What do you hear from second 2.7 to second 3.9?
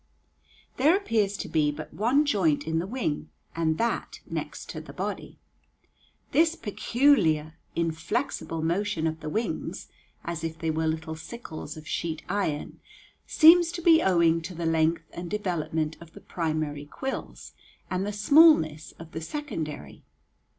the wing, and